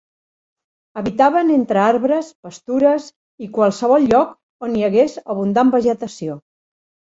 [1.01, 3.11] Habitaven entre arbres, pastures
[3.45, 4.35] i qualsevol lloc
[4.69, 6.45] on hi hagués abundant vegetació.